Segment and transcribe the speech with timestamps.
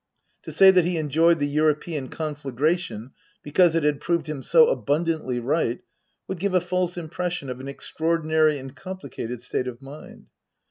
[0.41, 3.11] To say that he enjoyed the European conflagration
[3.43, 5.79] because it had proved him so abundantly right
[6.27, 10.25] would give a false impression of an extraordinary and complicated state of mind.